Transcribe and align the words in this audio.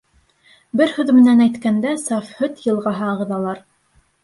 Бер 0.79 0.93
һүҙ 0.95 1.11
менән 1.17 1.43
әйткәндә, 1.45 1.93
саф 2.05 2.33
һөт 2.41 2.65
йылғаһы 2.71 3.09
ағыҙалар. 3.13 3.65